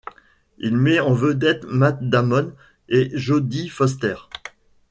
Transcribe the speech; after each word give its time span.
Il 0.57 0.77
met 0.77 0.99
en 0.99 1.13
vedette 1.13 1.63
Matt 1.65 1.99
Damon 2.09 2.53
et 2.89 3.11
Jodie 3.13 3.69
Foster. 3.69 4.15